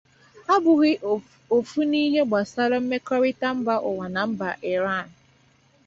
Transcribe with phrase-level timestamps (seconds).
[0.53, 0.91] abụghị
[1.55, 5.07] ofu n’ihe gbasara mmekọrịta mba ụwa na mba Iran